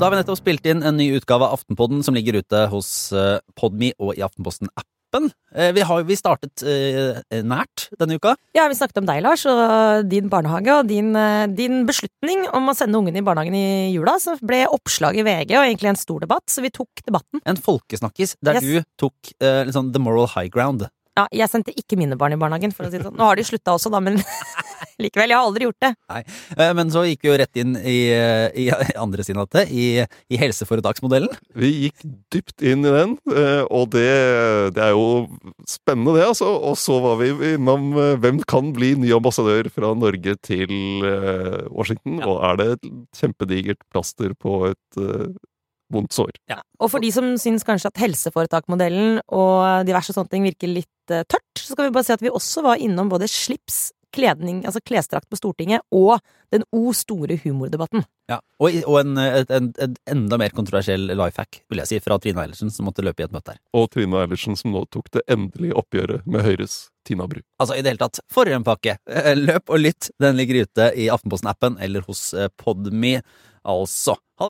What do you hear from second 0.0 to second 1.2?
Da har vi nettopp spilt inn en ny